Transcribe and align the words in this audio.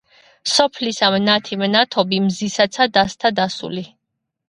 სოფლისა 0.51 1.09
მნათი 1.17 1.59
მნათობი, 1.65 2.23
მზისაცა 2.31 2.91
დასთა 2.99 3.37
დასული; 3.43 3.89